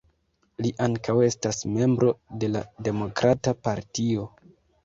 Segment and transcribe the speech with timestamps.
[0.65, 2.09] Li ankaŭ estas membro
[2.45, 4.27] de la Demokrata Partio.